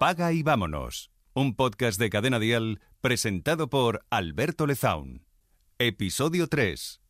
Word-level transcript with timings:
Paga 0.00 0.32
y 0.32 0.42
vámonos. 0.42 1.10
Un 1.34 1.54
podcast 1.54 2.00
de 2.00 2.08
Cadena 2.08 2.38
Dial 2.38 2.80
presentado 3.02 3.68
por 3.68 4.06
Alberto 4.08 4.66
Lezaun. 4.66 5.26
Episodio 5.78 6.46
3. 6.46 7.02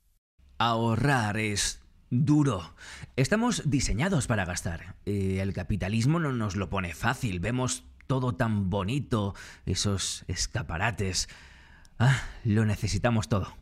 Ahorrar 0.58 1.36
es 1.36 1.82
duro. 2.10 2.74
Estamos 3.14 3.62
diseñados 3.70 4.26
para 4.26 4.44
gastar. 4.44 4.96
Y 5.04 5.38
el 5.38 5.52
capitalismo 5.52 6.18
no 6.18 6.32
nos 6.32 6.56
lo 6.56 6.68
pone 6.68 6.92
fácil. 6.92 7.38
Vemos 7.38 7.84
todo 8.08 8.34
tan 8.34 8.70
bonito, 8.70 9.36
esos 9.66 10.24
escaparates. 10.26 11.28
Ah, 12.00 12.20
lo 12.42 12.64
necesitamos 12.64 13.28
todo. 13.28 13.59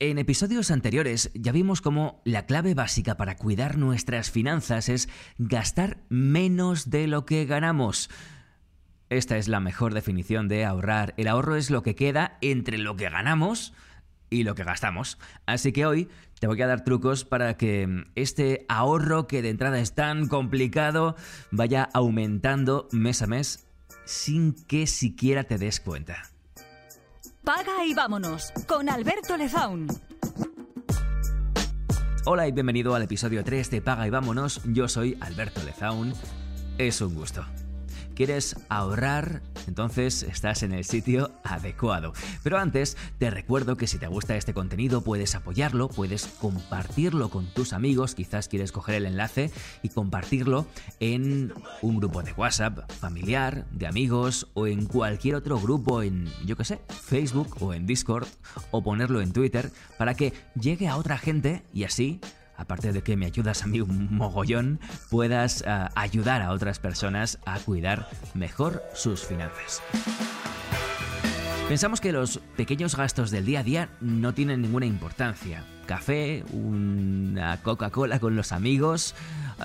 En 0.00 0.18
episodios 0.18 0.70
anteriores 0.70 1.30
ya 1.34 1.52
vimos 1.52 1.80
cómo 1.80 2.20
la 2.24 2.46
clave 2.46 2.74
básica 2.74 3.16
para 3.16 3.36
cuidar 3.36 3.78
nuestras 3.78 4.30
finanzas 4.30 4.88
es 4.88 5.08
gastar 5.38 5.98
menos 6.08 6.90
de 6.90 7.06
lo 7.06 7.24
que 7.24 7.44
ganamos. 7.44 8.10
Esta 9.08 9.36
es 9.36 9.46
la 9.46 9.60
mejor 9.60 9.94
definición 9.94 10.48
de 10.48 10.64
ahorrar. 10.64 11.14
El 11.16 11.28
ahorro 11.28 11.54
es 11.54 11.70
lo 11.70 11.82
que 11.82 11.94
queda 11.94 12.38
entre 12.40 12.78
lo 12.78 12.96
que 12.96 13.08
ganamos 13.08 13.72
y 14.30 14.42
lo 14.42 14.56
que 14.56 14.64
gastamos. 14.64 15.18
Así 15.46 15.72
que 15.72 15.86
hoy 15.86 16.08
te 16.40 16.48
voy 16.48 16.60
a 16.62 16.66
dar 16.66 16.82
trucos 16.82 17.24
para 17.24 17.56
que 17.56 18.04
este 18.16 18.66
ahorro 18.68 19.28
que 19.28 19.42
de 19.42 19.50
entrada 19.50 19.78
es 19.78 19.94
tan 19.94 20.26
complicado 20.26 21.14
vaya 21.52 21.88
aumentando 21.92 22.88
mes 22.90 23.22
a 23.22 23.28
mes 23.28 23.66
sin 24.06 24.54
que 24.54 24.88
siquiera 24.88 25.44
te 25.44 25.58
des 25.58 25.78
cuenta. 25.78 26.33
Paga 27.44 27.84
y 27.86 27.92
vámonos 27.92 28.52
con 28.66 28.88
Alberto 28.88 29.36
Lezaun. 29.36 29.86
Hola 32.24 32.48
y 32.48 32.52
bienvenido 32.52 32.94
al 32.94 33.02
episodio 33.02 33.44
3 33.44 33.70
de 33.70 33.82
Paga 33.82 34.06
y 34.06 34.10
vámonos. 34.10 34.62
Yo 34.64 34.88
soy 34.88 35.18
Alberto 35.20 35.62
Lezaun. 35.62 36.14
Es 36.78 37.02
un 37.02 37.14
gusto. 37.14 37.44
¿Quieres 38.14 38.56
ahorrar? 38.68 39.42
Entonces 39.66 40.22
estás 40.22 40.62
en 40.62 40.72
el 40.72 40.84
sitio 40.84 41.30
adecuado. 41.42 42.12
Pero 42.42 42.58
antes, 42.58 42.96
te 43.18 43.30
recuerdo 43.30 43.76
que 43.76 43.86
si 43.86 43.98
te 43.98 44.06
gusta 44.06 44.36
este 44.36 44.54
contenido 44.54 45.02
puedes 45.02 45.34
apoyarlo, 45.34 45.88
puedes 45.88 46.26
compartirlo 46.26 47.30
con 47.30 47.46
tus 47.46 47.72
amigos, 47.72 48.14
quizás 48.14 48.48
quieres 48.48 48.72
coger 48.72 48.96
el 48.96 49.06
enlace 49.06 49.50
y 49.82 49.88
compartirlo 49.88 50.66
en 51.00 51.52
un 51.82 51.98
grupo 51.98 52.22
de 52.22 52.32
WhatsApp, 52.32 52.90
familiar, 52.92 53.66
de 53.72 53.86
amigos 53.86 54.48
o 54.54 54.66
en 54.66 54.86
cualquier 54.86 55.34
otro 55.34 55.58
grupo 55.58 56.02
en, 56.02 56.28
yo 56.44 56.56
qué 56.56 56.64
sé, 56.64 56.80
Facebook 56.88 57.56
o 57.60 57.74
en 57.74 57.86
Discord 57.86 58.28
o 58.70 58.82
ponerlo 58.82 59.20
en 59.20 59.32
Twitter 59.32 59.70
para 59.98 60.14
que 60.14 60.32
llegue 60.60 60.88
a 60.88 60.96
otra 60.96 61.18
gente 61.18 61.62
y 61.72 61.84
así 61.84 62.20
aparte 62.56 62.92
de 62.92 63.02
que 63.02 63.16
me 63.16 63.26
ayudas 63.26 63.62
a 63.62 63.66
mí 63.66 63.80
un 63.80 64.14
mogollón, 64.14 64.80
puedas 65.10 65.62
uh, 65.62 65.88
ayudar 65.94 66.42
a 66.42 66.50
otras 66.50 66.78
personas 66.78 67.38
a 67.46 67.58
cuidar 67.58 68.08
mejor 68.34 68.82
sus 68.94 69.24
finanzas. 69.24 69.82
Pensamos 71.68 72.02
que 72.02 72.12
los 72.12 72.38
pequeños 72.56 72.94
gastos 72.94 73.30
del 73.30 73.46
día 73.46 73.60
a 73.60 73.62
día 73.62 73.88
no 74.00 74.34
tienen 74.34 74.60
ninguna 74.60 74.84
importancia. 74.84 75.64
Café, 75.86 76.44
una 76.52 77.62
Coca-Cola 77.62 78.18
con 78.20 78.36
los 78.36 78.52
amigos, 78.52 79.14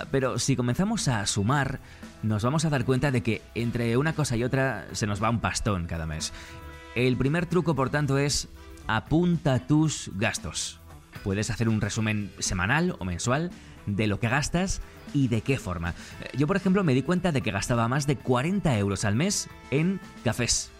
pero 0.10 0.40
si 0.40 0.56
comenzamos 0.56 1.10
a 1.10 1.26
sumar, 1.26 1.80
nos 2.24 2.44
vamos 2.44 2.64
a 2.64 2.70
dar 2.70 2.86
cuenta 2.86 3.12
de 3.12 3.22
que 3.22 3.42
entre 3.54 3.98
una 3.98 4.14
cosa 4.14 4.38
y 4.38 4.46
otra 4.46 4.88
se 4.94 5.08
nos 5.08 5.22
va 5.22 5.30
un 5.30 5.40
pastón 5.40 5.88
cada 5.88 6.06
mes. 6.06 6.32
El 6.96 7.18
primer 7.18 7.46
truco, 7.46 7.76
por 7.76 7.90
tanto, 7.90 8.18
es 8.18 8.48
apunta 8.88 9.60
tus 9.68 10.10
gastos. 10.16 10.80
Puedes 11.24 11.50
hacer 11.50 11.70
un 11.70 11.82
resumen 11.82 12.32
semanal 12.40 12.96
o 13.00 13.06
mensual 13.06 13.52
de 13.86 14.08
lo 14.08 14.20
que 14.20 14.30
gastas 14.30 14.82
y 15.14 15.28
de 15.28 15.42
qué 15.42 15.58
forma. 15.58 15.94
Yo, 16.38 16.48
por 16.48 16.56
ejemplo, 16.56 16.84
me 16.84 16.94
di 16.94 17.02
cuenta 17.02 17.32
de 17.32 17.42
que 17.42 17.52
gastaba 17.52 17.88
más 17.88 18.08
de 18.08 18.16
40 18.16 18.78
euros 18.78 19.06
al 19.06 19.16
mes 19.16 19.50
en 19.72 20.00
cafés. 20.24 20.72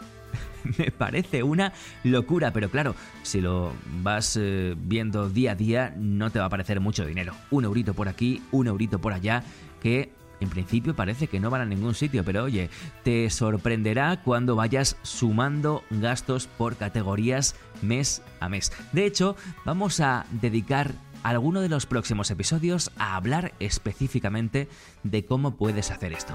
me 0.78 0.92
parece 0.92 1.44
una 1.44 1.74
locura, 2.04 2.52
pero 2.52 2.70
claro, 2.70 2.96
si 3.24 3.42
lo 3.42 3.74
vas 4.02 4.38
eh, 4.40 4.76
viendo 4.78 5.30
día 5.30 5.52
a 5.52 5.56
día, 5.56 5.94
no 5.98 6.30
te 6.30 6.40
va 6.40 6.46
a 6.46 6.50
parecer 6.50 6.80
mucho 6.80 7.06
dinero. 7.06 7.34
Un 7.52 7.66
eurito 7.66 7.94
por 7.94 8.10
aquí, 8.10 8.42
un 8.52 8.68
eurito 8.68 9.00
por 9.00 9.14
allá, 9.14 9.44
que 9.82 10.12
en 10.40 10.50
principio 10.50 10.96
parece 10.96 11.28
que 11.28 11.40
no 11.40 11.50
van 11.50 11.62
a 11.62 11.66
ningún 11.66 11.96
sitio, 11.96 12.24
pero 12.24 12.44
oye, 12.44 12.70
te 13.04 13.30
sorprenderá 13.30 14.22
cuando 14.24 14.56
vayas 14.56 14.98
sumando 15.02 15.84
gastos 15.90 16.48
por 16.48 16.76
categorías 16.78 17.56
mes 17.82 18.22
a 18.40 18.50
mes. 18.50 18.72
De 18.92 19.06
hecho, 19.06 19.36
vamos 19.66 20.00
a 20.00 20.26
dedicar 20.32 20.94
alguno 21.24 21.62
de 21.62 21.70
los 21.70 21.86
próximos 21.86 22.32
episodios 22.32 22.92
a 22.98 23.16
hablar 23.16 23.54
específicamente 23.60 24.68
de 25.04 25.26
cómo 25.26 25.56
puedes 25.56 25.92
hacer 25.92 26.14
esto. 26.14 26.34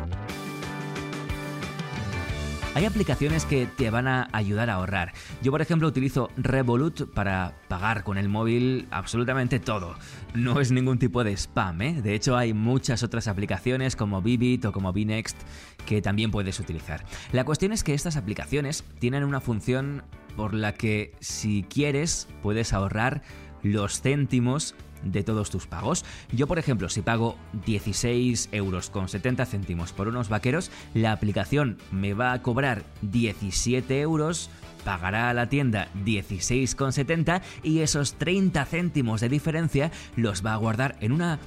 Hay 2.75 2.87
aplicaciones 2.87 3.45
que 3.45 3.67
te 3.67 3.89
van 3.91 4.09
a 4.09 4.29
ayudar 4.33 4.69
a 4.69 4.75
ahorrar. 4.75 5.13
Yo, 5.43 5.53
por 5.53 5.63
ejemplo, 5.63 5.87
utilizo 5.87 6.31
Revolut 6.37 7.09
para 7.15 7.55
pagar 7.69 8.03
con 8.03 8.19
el 8.19 8.29
móvil 8.29 8.89
absolutamente 8.91 9.61
todo. 9.61 9.95
No 10.35 10.59
es 10.59 10.73
ningún 10.73 10.99
tipo 10.99 11.23
de 11.23 11.37
spam, 11.37 11.83
¿eh? 11.83 12.03
De 12.03 12.17
hecho, 12.17 12.37
hay 12.37 12.53
muchas 12.53 13.05
otras 13.05 13.29
aplicaciones 13.29 13.95
como 13.95 14.23
Bibit 14.23 14.65
o 14.65 14.73
como 14.73 14.93
Bnext 14.93 15.37
que 15.87 16.03
también 16.03 16.33
puedes 16.33 16.59
utilizar. 16.59 17.05
La 17.31 17.45
cuestión 17.45 17.71
es 17.71 17.85
que 17.85 17.95
estas 17.95 18.17
aplicaciones 18.17 18.83
tienen 18.99 19.23
una 19.23 19.41
función 19.41 20.03
por 20.37 20.53
la 20.53 20.75
que 20.75 21.13
si 21.21 21.63
quieres 21.63 22.27
puedes 22.43 22.73
ahorrar 22.73 23.23
los 23.65 24.01
céntimos 24.01 24.77
de 25.03 25.25
todos 25.25 25.51
tus 25.51 25.67
pagos. 25.67 26.05
Yo, 26.33 26.47
por 26.47 26.59
ejemplo, 26.59 26.89
si 26.89 27.03
pago 27.03 27.37
16 27.67 28.51
euros 28.53 28.91
con 28.91 29.09
70 29.09 29.45
céntimos 29.47 29.93
por 29.93 30.09
unos 30.09 30.29
vaqueros, 30.29 30.71
la 30.95 31.13
aplicación 31.13 31.79
me 31.91 32.15
va 32.15 32.33
a 32.33 32.43
cobrar 32.43 32.85
17 33.03 34.01
euros 34.01 34.51
pagará 34.85 35.31
a 35.31 35.35
la 35.35 35.49
tienda 35.49 35.89
16,70 36.05 37.41
y 37.63 37.81
esos 37.81 38.15
30 38.15 38.65
céntimos 38.67 39.23
de 39.23 39.31
diferencia 39.31 39.91
los 40.15 40.45
va 40.45 40.53
a 40.53 40.59
guardar 40.59 40.97
en 41.01 41.13
una 41.13 41.39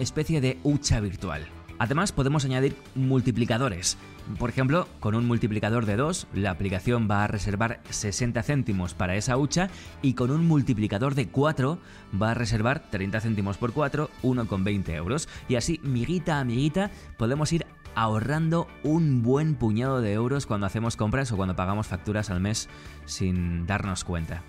especie 0.00 0.40
de 0.40 0.58
hucha 0.64 0.98
virtual. 0.98 1.46
Además 1.80 2.12
podemos 2.12 2.44
añadir 2.44 2.76
multiplicadores. 2.94 3.96
Por 4.38 4.50
ejemplo, 4.50 4.86
con 5.00 5.14
un 5.14 5.26
multiplicador 5.26 5.86
de 5.86 5.96
2, 5.96 6.26
la 6.34 6.50
aplicación 6.50 7.08
va 7.10 7.24
a 7.24 7.26
reservar 7.26 7.80
60 7.88 8.42
céntimos 8.42 8.92
para 8.92 9.16
esa 9.16 9.38
hucha 9.38 9.70
y 10.02 10.12
con 10.12 10.30
un 10.30 10.46
multiplicador 10.46 11.14
de 11.14 11.28
4 11.28 11.78
va 12.20 12.32
a 12.32 12.34
reservar 12.34 12.90
30 12.90 13.22
céntimos 13.22 13.56
por 13.56 13.72
4, 13.72 14.10
1,20 14.22 14.94
euros. 14.94 15.26
Y 15.48 15.56
así, 15.56 15.80
miguita 15.82 16.38
a 16.38 16.44
miguita, 16.44 16.90
podemos 17.16 17.50
ir 17.54 17.64
ahorrando 17.94 18.68
un 18.84 19.22
buen 19.22 19.54
puñado 19.54 20.02
de 20.02 20.12
euros 20.12 20.44
cuando 20.44 20.66
hacemos 20.66 20.96
compras 20.96 21.32
o 21.32 21.36
cuando 21.38 21.56
pagamos 21.56 21.86
facturas 21.86 22.28
al 22.28 22.40
mes 22.40 22.68
sin 23.06 23.66
darnos 23.66 24.04
cuenta. 24.04 24.42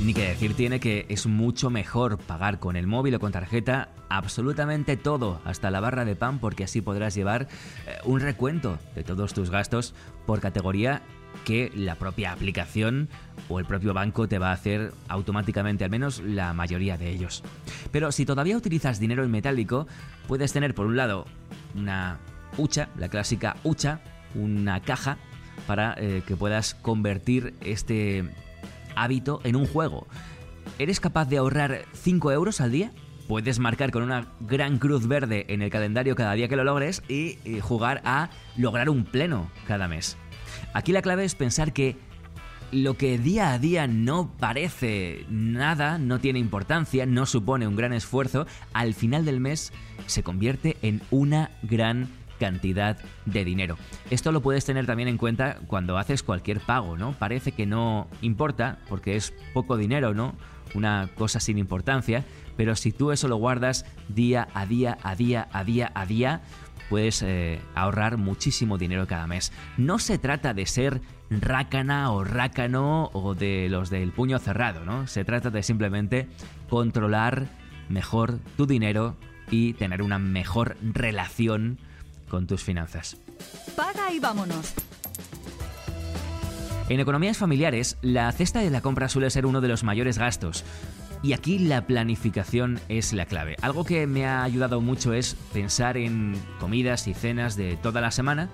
Ni 0.00 0.14
que 0.14 0.28
decir 0.28 0.54
tiene 0.54 0.78
que 0.78 1.06
es 1.08 1.26
mucho 1.26 1.70
mejor 1.70 2.18
pagar 2.18 2.60
con 2.60 2.76
el 2.76 2.86
móvil 2.86 3.16
o 3.16 3.20
con 3.20 3.32
tarjeta 3.32 3.88
absolutamente 4.08 4.96
todo, 4.96 5.40
hasta 5.44 5.72
la 5.72 5.80
barra 5.80 6.04
de 6.04 6.14
pan, 6.14 6.38
porque 6.38 6.64
así 6.64 6.80
podrás 6.80 7.16
llevar 7.16 7.48
eh, 7.86 7.98
un 8.04 8.20
recuento 8.20 8.78
de 8.94 9.02
todos 9.02 9.34
tus 9.34 9.50
gastos 9.50 9.94
por 10.24 10.40
categoría 10.40 11.02
que 11.44 11.72
la 11.74 11.96
propia 11.96 12.32
aplicación 12.32 13.08
o 13.48 13.58
el 13.58 13.64
propio 13.64 13.92
banco 13.92 14.28
te 14.28 14.38
va 14.38 14.50
a 14.50 14.54
hacer 14.54 14.92
automáticamente, 15.08 15.84
al 15.84 15.90
menos 15.90 16.20
la 16.20 16.54
mayoría 16.54 16.96
de 16.96 17.10
ellos. 17.10 17.42
Pero 17.90 18.12
si 18.12 18.24
todavía 18.24 18.56
utilizas 18.56 19.00
dinero 19.00 19.24
en 19.24 19.32
metálico, 19.32 19.88
puedes 20.28 20.52
tener 20.52 20.74
por 20.74 20.86
un 20.86 20.96
lado 20.96 21.26
una 21.74 22.18
hucha, 22.56 22.88
la 22.96 23.08
clásica 23.08 23.56
hucha, 23.64 24.00
una 24.36 24.80
caja 24.80 25.18
para 25.66 25.94
eh, 25.98 26.22
que 26.24 26.36
puedas 26.36 26.74
convertir 26.74 27.54
este 27.60 28.24
hábito 29.02 29.40
en 29.44 29.56
un 29.56 29.66
juego. 29.66 30.06
¿Eres 30.78 31.00
capaz 31.00 31.26
de 31.26 31.38
ahorrar 31.38 31.84
5 31.92 32.32
euros 32.32 32.60
al 32.60 32.72
día? 32.72 32.92
Puedes 33.26 33.58
marcar 33.58 33.90
con 33.90 34.02
una 34.02 34.28
gran 34.40 34.78
cruz 34.78 35.06
verde 35.06 35.44
en 35.48 35.60
el 35.60 35.70
calendario 35.70 36.16
cada 36.16 36.32
día 36.32 36.48
que 36.48 36.56
lo 36.56 36.64
logres 36.64 37.02
y, 37.08 37.38
jugar 37.60 38.00
a 38.04 38.30
lograr 38.56 38.88
un 38.88 39.04
pleno 39.04 39.50
cada 39.66 39.88
mes. 39.88 40.16
Aquí 40.72 40.92
la 40.92 41.02
clave 41.02 41.24
es 41.24 41.34
pensar 41.34 41.72
que 41.72 41.96
lo 42.70 42.94
que 42.94 43.18
día 43.18 43.52
a 43.52 43.58
día 43.58 43.86
no 43.86 44.30
parece 44.38 45.26
nada, 45.28 45.98
no 45.98 46.20
tiene 46.20 46.38
importancia, 46.38 47.06
no 47.06 47.26
supone 47.26 47.66
un 47.66 47.76
gran 47.76 47.92
esfuerzo, 47.92 48.46
al 48.72 48.94
final 48.94 49.24
del 49.24 49.40
mes 49.40 49.72
se 50.06 50.22
convierte 50.22 50.76
en 50.82 51.02
una 51.10 51.50
gran 51.62 52.08
cantidad 52.38 52.96
de 53.26 53.44
dinero. 53.44 53.76
Esto 54.10 54.32
lo 54.32 54.40
puedes 54.40 54.64
tener 54.64 54.86
también 54.86 55.08
en 55.08 55.18
cuenta 55.18 55.58
cuando 55.66 55.98
haces 55.98 56.22
cualquier 56.22 56.60
pago, 56.60 56.96
¿no? 56.96 57.12
Parece 57.12 57.52
que 57.52 57.66
no 57.66 58.08
importa 58.22 58.78
porque 58.88 59.16
es 59.16 59.32
poco 59.52 59.76
dinero, 59.76 60.14
¿no? 60.14 60.34
Una 60.74 61.08
cosa 61.14 61.40
sin 61.40 61.58
importancia, 61.58 62.24
pero 62.56 62.76
si 62.76 62.92
tú 62.92 63.10
eso 63.12 63.28
lo 63.28 63.36
guardas 63.36 63.84
día 64.08 64.48
a 64.54 64.66
día, 64.66 64.98
a 65.02 65.14
día, 65.14 65.48
a 65.52 65.64
día, 65.64 65.90
a 65.94 66.06
día, 66.06 66.42
puedes 66.88 67.22
eh, 67.22 67.60
ahorrar 67.74 68.16
muchísimo 68.16 68.78
dinero 68.78 69.06
cada 69.06 69.26
mes. 69.26 69.52
No 69.76 69.98
se 69.98 70.18
trata 70.18 70.54
de 70.54 70.66
ser 70.66 71.00
rácana 71.30 72.10
o 72.10 72.24
rácano 72.24 73.10
o 73.12 73.34
de 73.34 73.68
los 73.68 73.90
del 73.90 74.12
puño 74.12 74.38
cerrado, 74.38 74.84
¿no? 74.84 75.06
Se 75.06 75.24
trata 75.24 75.50
de 75.50 75.62
simplemente 75.62 76.28
controlar 76.68 77.46
mejor 77.88 78.38
tu 78.56 78.66
dinero 78.66 79.16
y 79.50 79.74
tener 79.74 80.02
una 80.02 80.18
mejor 80.18 80.76
relación 80.82 81.78
con 82.28 82.46
tus 82.46 82.62
finanzas. 82.62 83.16
Paga 83.76 84.12
y 84.12 84.18
vámonos. 84.18 84.74
En 86.88 87.00
economías 87.00 87.36
familiares, 87.36 87.98
la 88.00 88.32
cesta 88.32 88.60
de 88.60 88.70
la 88.70 88.80
compra 88.80 89.08
suele 89.08 89.28
ser 89.28 89.44
uno 89.44 89.60
de 89.60 89.68
los 89.68 89.84
mayores 89.84 90.16
gastos. 90.16 90.64
Y 91.22 91.32
aquí 91.32 91.58
la 91.58 91.86
planificación 91.86 92.80
es 92.88 93.12
la 93.12 93.26
clave. 93.26 93.56
Algo 93.60 93.84
que 93.84 94.06
me 94.06 94.24
ha 94.24 94.42
ayudado 94.42 94.80
mucho 94.80 95.12
es 95.12 95.34
pensar 95.52 95.96
en 95.96 96.34
comidas 96.60 97.08
y 97.08 97.14
cenas 97.14 97.56
de 97.56 97.76
toda 97.76 98.00
la 98.00 98.10
semana, 98.10 98.48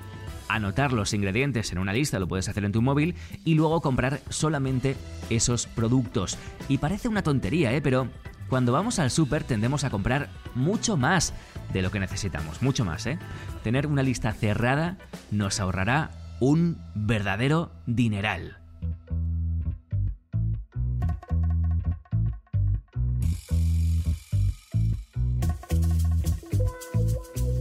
anotar 0.48 0.92
los 0.92 1.12
ingredientes 1.14 1.70
en 1.72 1.78
una 1.78 1.92
lista, 1.92 2.18
lo 2.18 2.26
puedes 2.26 2.48
hacer 2.48 2.64
en 2.64 2.72
tu 2.72 2.82
móvil, 2.82 3.14
y 3.44 3.54
luego 3.54 3.80
comprar 3.80 4.20
solamente 4.30 4.96
esos 5.30 5.66
productos. 5.66 6.38
Y 6.68 6.78
parece 6.78 7.08
una 7.08 7.22
tontería, 7.22 7.72
¿eh? 7.72 7.82
Pero 7.82 8.08
cuando 8.54 8.70
vamos 8.70 9.00
al 9.00 9.10
súper 9.10 9.42
tendemos 9.42 9.82
a 9.82 9.90
comprar 9.90 10.28
mucho 10.54 10.96
más 10.96 11.34
de 11.72 11.82
lo 11.82 11.90
que 11.90 11.98
necesitamos, 11.98 12.62
mucho 12.62 12.84
más, 12.84 13.04
¿eh? 13.04 13.18
Tener 13.64 13.88
una 13.88 14.04
lista 14.04 14.32
cerrada 14.32 14.96
nos 15.32 15.58
ahorrará 15.58 16.12
un 16.38 16.78
verdadero 16.94 17.72
dineral. 17.86 18.58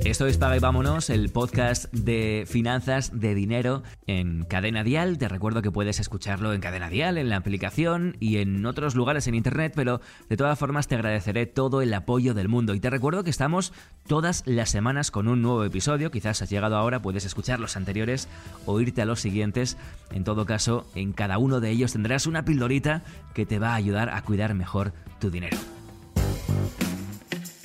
Esto 0.06 0.28
es 0.28 0.38
Paga 0.38 0.58
y 0.58 0.60
Vámonos, 0.60 1.10
el 1.10 1.30
podcast 1.30 1.86
de 1.94 2.44
finanzas, 2.46 3.18
de 3.18 3.34
dinero 3.34 3.84
en 4.06 4.44
Cadena 4.44 4.84
Dial. 4.84 5.18
Te 5.18 5.30
recuerdo 5.30 5.62
que 5.62 5.72
puedes 5.72 6.02
escucharlo 6.02 6.52
en 6.52 6.60
Cadena 6.60 6.90
Dial, 6.90 7.18
en 7.18 7.30
la 7.30 7.38
aplicación 7.38 8.18
y 8.20 8.40
en 8.40 8.66
otros 8.66 8.96
lugares 8.96 9.28
en 9.28 9.36
Internet, 9.36 9.72
pero 9.74 10.02
de 10.28 10.36
todas 10.36 10.60
formas 10.60 10.90
te 10.90 10.96
agradeceré 10.96 11.46
todo 11.46 11.82
el 11.82 11.94
apoyo 11.94 12.34
del 12.34 12.50
mundo. 12.50 12.76
Y 12.76 12.82
te 12.82 12.90
recuerdo 12.90 13.24
que 13.24 13.30
estamos 13.30 13.72
todas 14.06 14.44
las 14.46 14.70
semanas 14.70 15.10
con 15.10 15.30
un 15.30 15.42
nuevo 15.42 15.64
episodio. 15.64 16.12
Quizás 16.12 16.42
has 16.42 16.50
llegado 16.50 16.76
ahora, 16.76 17.02
puedes 17.02 17.24
escuchar 17.24 17.62
los 17.62 17.78
anteriores 17.78 18.28
o 18.66 18.82
irte 18.82 19.02
a 19.02 19.06
los 19.06 19.22
siguientes. 19.22 19.78
En 20.12 20.26
todo 20.26 20.46
caso, 20.46 20.86
en 20.96 21.14
cada 21.14 21.38
uno 21.38 21.62
de 21.62 21.70
ellos 21.70 21.94
tendrás 21.94 22.28
una 22.28 22.44
pildorita 22.44 23.04
que 23.34 23.46
te 23.46 23.58
va 23.58 23.70
a 23.70 23.76
ayudar 23.76 24.10
a 24.10 24.22
cuidar 24.22 24.54
mejor 24.54 24.92
tu 25.22 25.32
dinero. 25.32 25.58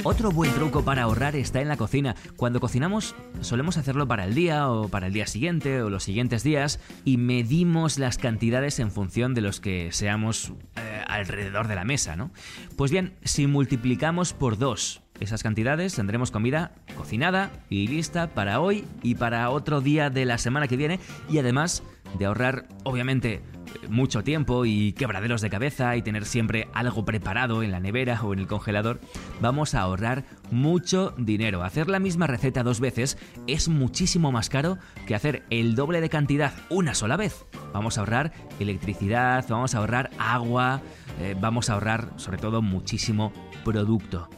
Otro 0.05 0.31
buen 0.31 0.53
truco 0.53 0.85
para 0.85 1.03
ahorrar 1.03 1.35
está 1.35 1.61
en 1.61 1.67
la 1.67 1.77
cocina. 1.77 2.15
Cuando 2.37 2.61
cocinamos 2.61 3.17
solemos 3.41 3.77
hacerlo 3.79 4.07
para 4.07 4.25
el 4.25 4.35
día 4.35 4.71
o 4.71 4.89
para 4.89 5.09
el 5.09 5.13
día 5.13 5.27
siguiente 5.27 5.83
o 5.83 5.91
los 5.91 6.05
siguientes 6.05 6.45
días 6.45 6.79
y 7.05 7.17
medimos 7.17 7.99
las 7.99 8.17
cantidades 8.17 8.79
en 8.79 8.93
función 8.93 9.35
de 9.35 9.41
los 9.41 9.61
que 9.61 9.91
seamos 9.91 10.53
eh, 10.77 11.03
alrededor 11.09 11.67
de 11.67 11.75
la 11.75 11.85
mesa, 11.85 12.15
¿no? 12.15 12.31
Pues 12.77 12.93
bien, 12.93 13.15
si 13.25 13.49
multiplicamos 13.49 14.35
por 14.35 14.57
dos 14.57 15.03
esas 15.21 15.43
cantidades 15.43 15.95
tendremos 15.95 16.31
comida 16.31 16.73
cocinada 16.97 17.51
y 17.69 17.89
lista 17.89 18.29
para 18.29 18.61
hoy 18.61 18.85
y 19.03 19.17
para 19.17 19.51
otro 19.51 19.81
día 19.81 20.11
de 20.11 20.25
la 20.25 20.39
semana 20.39 20.69
que 20.69 20.77
viene 20.77 21.01
y 21.29 21.39
además 21.39 21.83
de 22.17 22.27
ahorrar 22.27 22.69
obviamente 22.85 23.43
mucho 23.89 24.23
tiempo 24.23 24.65
y 24.65 24.93
quebraderos 24.93 25.41
de 25.41 25.51
cabeza 25.51 25.97
y 25.97 26.03
tener 26.03 26.25
siempre 26.25 26.69
algo 26.73 27.05
preparado 27.05 27.63
en 27.63 27.71
la 27.71 27.81
nevera 27.81 28.21
o 28.23 28.33
en 28.33 28.39
el 28.39 28.47
congelador, 28.47 29.01
vamos 29.41 29.75
a 29.75 29.81
ahorrar 29.81 30.25
mucho 30.51 31.15
dinero. 31.19 31.63
Hacer 31.63 31.89
la 31.89 31.99
misma 31.99 32.27
receta 32.27 32.63
dos 32.63 32.81
veces 32.81 33.19
es 33.47 33.69
muchísimo 33.69 34.33
más 34.33 34.49
caro 34.49 34.79
que 35.07 35.15
hacer 35.15 35.45
el 35.51 35.75
doble 35.75 36.01
de 36.01 36.09
cantidad 36.09 36.53
una 36.71 36.95
sola 36.95 37.17
vez. 37.17 37.47
Vamos 37.73 37.99
a 37.99 38.01
ahorrar 38.01 38.33
electricidad, 38.59 39.45
vamos 39.49 39.75
a 39.75 39.79
ahorrar 39.79 40.11
agua, 40.19 40.81
eh, 41.21 41.35
vamos 41.39 41.71
a 41.71 41.75
ahorrar 41.75 42.13
sobre 42.17 42.39
todo 42.39 42.63
muchísimo 42.63 43.33
producto. 43.65 44.29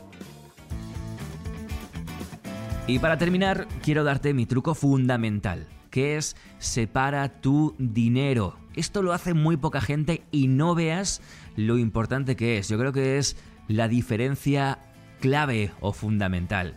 Y 2.90 2.98
para 2.98 3.18
terminar, 3.18 3.68
quiero 3.84 4.02
darte 4.02 4.34
mi 4.34 4.46
truco 4.46 4.74
fundamental, 4.74 5.68
que 5.90 6.16
es 6.16 6.34
separa 6.58 7.40
tu 7.40 7.76
dinero. 7.78 8.58
Esto 8.74 9.02
lo 9.02 9.12
hace 9.12 9.32
muy 9.32 9.56
poca 9.56 9.80
gente 9.80 10.24
y 10.32 10.48
no 10.48 10.74
veas 10.74 11.22
lo 11.54 11.78
importante 11.78 12.34
que 12.34 12.58
es. 12.58 12.68
Yo 12.68 12.80
creo 12.80 12.92
que 12.92 13.18
es 13.18 13.36
la 13.68 13.86
diferencia 13.86 14.80
clave 15.20 15.70
o 15.78 15.92
fundamental. 15.92 16.74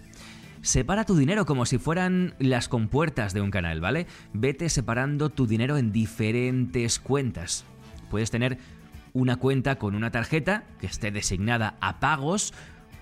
Separa 0.61 1.03
tu 1.03 1.17
dinero 1.17 1.47
como 1.47 1.65
si 1.65 1.79
fueran 1.79 2.35
las 2.37 2.69
compuertas 2.69 3.33
de 3.33 3.41
un 3.41 3.49
canal, 3.49 3.81
¿vale? 3.81 4.05
Vete 4.33 4.69
separando 4.69 5.31
tu 5.31 5.47
dinero 5.47 5.77
en 5.77 5.91
diferentes 5.91 6.99
cuentas. 6.99 7.65
Puedes 8.11 8.29
tener 8.29 8.59
una 9.13 9.37
cuenta 9.37 9.77
con 9.77 9.95
una 9.95 10.11
tarjeta 10.11 10.63
que 10.79 10.85
esté 10.85 11.09
designada 11.09 11.75
a 11.81 11.99
pagos. 11.99 12.53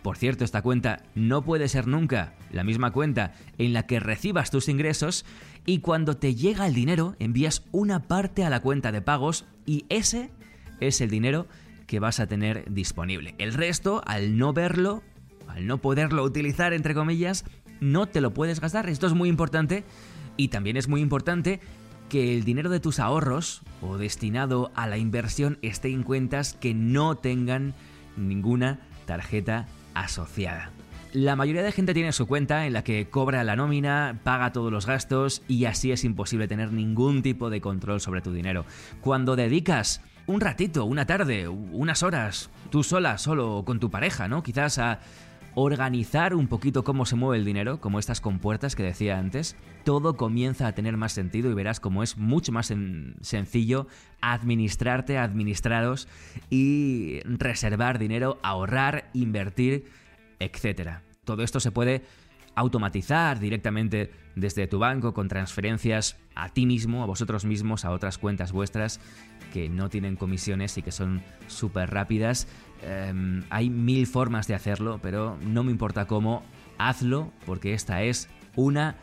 Por 0.02 0.18
cierto, 0.18 0.44
esta 0.44 0.62
cuenta 0.62 1.04
no 1.14 1.44
puede 1.44 1.68
ser 1.68 1.88
nunca 1.88 2.34
la 2.52 2.64
misma 2.64 2.92
cuenta 2.92 3.34
en 3.58 3.74
la 3.74 3.86
que 3.86 4.00
recibas 4.00 4.50
tus 4.50 4.68
ingresos 4.68 5.26
y 5.66 5.80
cuando 5.80 6.18
te 6.18 6.34
llega 6.34 6.66
el 6.66 6.74
dinero 6.74 7.16
envías 7.20 7.64
una 7.72 8.08
parte 8.08 8.44
a 8.44 8.50
la 8.50 8.62
cuenta 8.62 8.92
de 8.92 9.02
pagos 9.02 9.46
y 9.66 9.86
ese 9.90 10.32
es 10.80 11.02
el 11.02 11.10
dinero 11.10 11.48
que 11.86 12.00
vas 12.00 12.20
a 12.20 12.28
tener 12.28 12.66
disponible. 12.72 13.36
El 13.38 13.54
resto, 13.54 14.02
al 14.06 14.38
no 14.38 14.54
verlo, 14.54 15.04
al 15.48 15.68
no 15.68 15.80
poderlo 15.80 16.24
utilizar, 16.24 16.74
entre 16.74 16.96
comillas, 16.96 17.46
no 17.80 18.08
te 18.08 18.22
lo 18.22 18.34
puedes 18.34 18.60
gastar. 18.60 18.90
Esto 18.90 19.06
es 19.08 19.14
muy 19.14 19.30
importante 19.30 19.84
y 20.36 20.48
también 20.48 20.78
es 20.78 20.88
muy 20.88 21.02
importante 21.02 21.60
que 22.10 22.36
el 22.36 22.44
dinero 22.44 22.70
de 22.70 22.80
tus 22.80 23.00
ahorros 23.00 23.62
o 23.82 23.98
destinado 23.98 24.72
a 24.74 24.88
la 24.88 24.98
inversión 24.98 25.60
esté 25.62 25.90
en 25.90 26.04
cuentas 26.04 26.54
que 26.54 26.74
no 26.74 27.16
tengan 27.18 27.74
ninguna 28.18 28.80
tarjeta 29.06 29.68
asociada. 29.94 30.72
La 31.14 31.36
mayoría 31.36 31.64
de 31.64 31.74
gente 31.74 31.94
tiene 31.94 32.14
su 32.14 32.26
cuenta 32.26 32.66
en 32.66 32.72
la 32.72 32.86
que 32.86 33.10
cobra 33.10 33.44
la 33.44 33.58
nómina, 33.58 34.20
paga 34.24 34.54
todos 34.54 34.72
los 34.72 34.86
gastos 34.86 35.42
y 35.48 35.66
así 35.66 35.92
es 35.92 36.06
imposible 36.06 36.48
tener 36.48 36.72
ningún 36.72 37.22
tipo 37.22 37.50
de 37.50 37.60
control 37.60 38.00
sobre 38.00 38.22
tu 38.22 38.32
dinero. 38.32 38.66
Cuando 39.02 39.36
dedicas 39.36 40.02
un 40.26 40.40
ratito, 40.40 40.86
una 40.86 41.06
tarde, 41.06 41.50
unas 41.50 42.04
horas, 42.04 42.50
tú 42.70 42.84
sola, 42.84 43.18
solo 43.18 43.64
con 43.66 43.82
tu 43.82 43.92
pareja, 43.92 44.30
¿no? 44.30 44.42
Quizás 44.42 44.78
a 44.78 45.00
organizar 45.56 46.34
un 46.36 46.48
poquito 46.48 46.84
cómo 46.84 47.06
se 47.06 47.16
mueve 47.16 47.38
el 47.38 47.46
dinero, 47.46 47.80
como 47.80 48.00
estas 48.00 48.22
compuertas 48.22 48.76
que 48.76 48.84
decía 48.84 49.18
antes, 49.18 49.56
todo 49.84 50.16
comienza 50.16 50.68
a 50.68 50.74
tener 50.74 50.98
más 50.98 51.12
sentido 51.12 51.50
y 51.52 51.54
verás 51.54 51.80
cómo 51.80 52.04
es 52.04 52.18
mucho 52.18 52.52
más 52.52 52.74
sencillo 53.22 53.88
administrarte, 54.22 55.18
administraros 55.18 56.08
y 56.50 57.20
reservar 57.26 58.00
dinero, 58.00 58.40
ahorrar, 58.44 59.10
invertir 59.14 59.86
etcétera. 60.42 61.04
Todo 61.24 61.44
esto 61.44 61.60
se 61.60 61.72
puede 61.72 62.02
automatizar 62.56 63.40
directamente 63.40 64.12
desde 64.36 64.68
tu 64.68 64.80
banco 64.80 65.14
con 65.14 65.28
transferencias 65.28 66.18
a 66.36 66.50
ti 66.50 66.66
mismo, 66.66 67.04
a 67.04 67.06
vosotros 67.06 67.46
mismos, 67.46 67.86
a 67.86 67.92
otras 67.92 68.18
cuentas 68.18 68.52
vuestras 68.52 69.00
que 69.54 69.70
no 69.70 69.90
tienen 69.90 70.16
comisiones 70.16 70.78
y 70.78 70.82
que 70.82 70.92
son 70.92 71.22
súper 71.48 71.92
rápidas. 71.92 72.48
Em, 72.84 73.44
hay 73.50 73.70
mil 73.70 74.08
formas 74.08 74.48
de 74.48 74.56
hacerlo, 74.56 75.00
pero 75.02 75.38
no 75.42 75.64
me 75.64 75.72
importa 75.72 76.08
cómo, 76.08 76.44
hazlo 76.78 77.32
porque 77.46 77.74
esta 77.74 78.04
es 78.04 78.30
una 78.56 78.96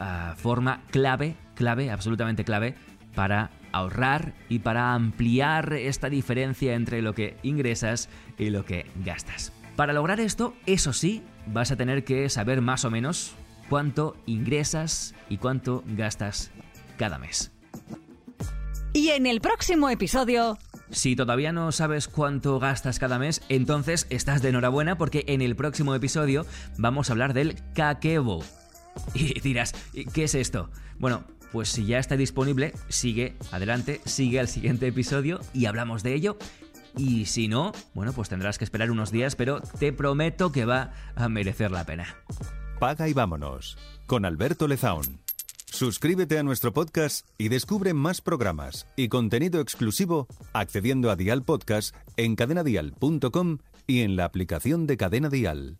ah, 0.00 0.34
forma 0.36 0.82
clave, 0.90 1.34
clave, 1.54 1.90
absolutamente 1.90 2.44
clave 2.44 2.74
para 3.14 3.50
ahorrar 3.72 4.32
y 4.48 4.60
para 4.60 4.94
ampliar 4.94 5.72
esta 5.72 6.08
diferencia 6.08 6.74
entre 6.74 7.02
lo 7.02 7.14
que 7.14 7.36
ingresas 7.42 8.08
y 8.38 8.50
lo 8.50 8.64
que 8.64 8.86
gastas. 9.04 9.57
Para 9.78 9.92
lograr 9.92 10.18
esto, 10.18 10.54
eso 10.66 10.92
sí, 10.92 11.22
vas 11.46 11.70
a 11.70 11.76
tener 11.76 12.02
que 12.02 12.28
saber 12.30 12.60
más 12.60 12.84
o 12.84 12.90
menos 12.90 13.36
cuánto 13.68 14.16
ingresas 14.26 15.14
y 15.28 15.36
cuánto 15.38 15.84
gastas 15.86 16.50
cada 16.96 17.16
mes. 17.20 17.52
Y 18.92 19.10
en 19.10 19.24
el 19.24 19.40
próximo 19.40 19.88
episodio... 19.88 20.58
Si 20.90 21.14
todavía 21.14 21.52
no 21.52 21.70
sabes 21.70 22.08
cuánto 22.08 22.58
gastas 22.58 22.98
cada 22.98 23.20
mes, 23.20 23.40
entonces 23.48 24.08
estás 24.10 24.42
de 24.42 24.48
enhorabuena 24.48 24.98
porque 24.98 25.22
en 25.28 25.42
el 25.42 25.54
próximo 25.54 25.94
episodio 25.94 26.44
vamos 26.76 27.08
a 27.08 27.12
hablar 27.12 27.32
del 27.32 27.54
kakebo. 27.72 28.42
Y 29.14 29.38
dirás, 29.38 29.76
¿qué 30.12 30.24
es 30.24 30.34
esto? 30.34 30.70
Bueno, 30.98 31.22
pues 31.52 31.68
si 31.68 31.86
ya 31.86 32.00
está 32.00 32.16
disponible, 32.16 32.74
sigue 32.88 33.36
adelante, 33.52 34.00
sigue 34.06 34.40
al 34.40 34.48
siguiente 34.48 34.88
episodio 34.88 35.38
y 35.54 35.66
hablamos 35.66 36.02
de 36.02 36.14
ello 36.14 36.36
y 36.98 37.26
si 37.26 37.48
no, 37.48 37.72
bueno, 37.94 38.12
pues 38.12 38.28
tendrás 38.28 38.58
que 38.58 38.64
esperar 38.64 38.90
unos 38.90 39.10
días, 39.10 39.36
pero 39.36 39.60
te 39.60 39.92
prometo 39.92 40.52
que 40.52 40.64
va 40.64 40.92
a 41.14 41.28
merecer 41.28 41.70
la 41.70 41.84
pena. 41.84 42.16
Paga 42.78 43.08
y 43.08 43.12
vámonos, 43.12 43.78
con 44.06 44.24
Alberto 44.24 44.68
Lezaun. 44.68 45.20
Suscríbete 45.66 46.38
a 46.38 46.42
nuestro 46.42 46.72
podcast 46.72 47.26
y 47.38 47.48
descubre 47.48 47.94
más 47.94 48.20
programas 48.20 48.86
y 48.96 49.08
contenido 49.08 49.60
exclusivo 49.60 50.26
accediendo 50.52 51.10
a 51.10 51.16
Dial 51.16 51.44
Podcast 51.44 51.94
en 52.16 52.36
cadenadial.com 52.36 53.58
y 53.86 54.00
en 54.00 54.16
la 54.16 54.24
aplicación 54.24 54.86
de 54.86 54.96
Cadena 54.96 55.28
Dial. 55.28 55.78